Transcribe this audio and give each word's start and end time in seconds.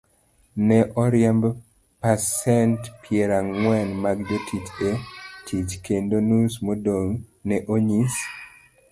Ne 0.67 0.77
oriemb 1.01 1.43
pasent 2.01 2.81
pierang'wen 3.01 3.89
mag 4.03 4.17
jotich 4.29 4.73
e 4.89 4.91
tich, 5.45 5.71
kendo 5.85 6.17
nus 6.29 6.53
modong' 6.65 7.15
ne 7.47 7.57
onyis 7.73 8.15